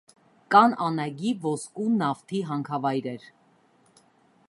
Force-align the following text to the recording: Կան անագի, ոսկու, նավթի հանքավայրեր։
Կան 0.55 0.73
անագի, 0.85 1.35
ոսկու, 1.49 1.87
նավթի 1.99 2.43
հանքավայրեր։ 2.51 3.31